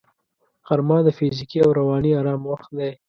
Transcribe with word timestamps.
غرمه 0.67 0.97
د 1.05 1.09
فزیکي 1.17 1.59
او 1.65 1.69
رواني 1.79 2.11
آرام 2.19 2.41
وخت 2.51 2.69
دی 2.77 2.91